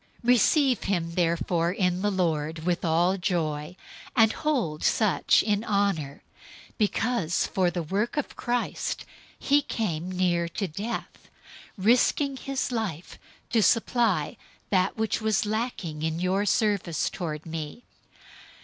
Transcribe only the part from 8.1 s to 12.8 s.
of Christ he came near to death, risking his